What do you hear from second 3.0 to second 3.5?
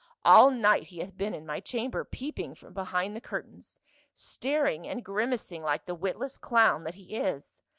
the cur